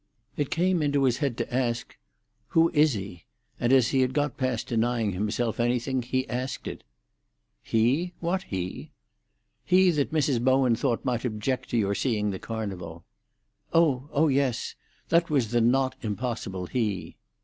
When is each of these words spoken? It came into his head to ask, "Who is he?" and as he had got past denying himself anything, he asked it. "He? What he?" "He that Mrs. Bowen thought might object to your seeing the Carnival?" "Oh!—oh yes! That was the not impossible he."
It 0.35 0.49
came 0.49 0.81
into 0.81 1.03
his 1.03 1.17
head 1.17 1.37
to 1.37 1.53
ask, 1.55 1.95
"Who 2.47 2.69
is 2.73 2.93
he?" 2.93 3.25
and 3.59 3.71
as 3.71 3.89
he 3.89 4.01
had 4.01 4.15
got 4.15 4.35
past 4.35 4.65
denying 4.65 5.11
himself 5.11 5.59
anything, 5.59 6.01
he 6.01 6.27
asked 6.27 6.65
it. 6.65 6.83
"He? 7.61 8.13
What 8.19 8.41
he?" 8.41 8.93
"He 9.63 9.91
that 9.91 10.09
Mrs. 10.11 10.43
Bowen 10.43 10.75
thought 10.75 11.05
might 11.05 11.23
object 11.23 11.69
to 11.69 11.77
your 11.77 11.93
seeing 11.93 12.31
the 12.31 12.39
Carnival?" 12.39 13.05
"Oh!—oh 13.73 14.27
yes! 14.27 14.73
That 15.09 15.29
was 15.29 15.51
the 15.51 15.61
not 15.61 15.93
impossible 16.01 16.65
he." 16.65 17.17